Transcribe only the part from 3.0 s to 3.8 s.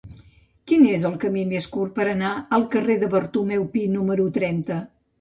de Bartomeu